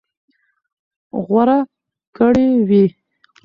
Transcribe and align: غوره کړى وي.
غوره 1.25 1.59
کړى 2.17 2.47
وي. 2.67 2.83